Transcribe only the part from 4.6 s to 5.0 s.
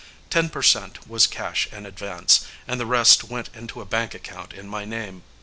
my